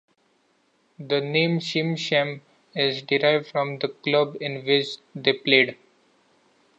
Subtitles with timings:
[0.97, 2.41] The name Shim Sham
[2.73, 5.77] is derived from the club in which they played.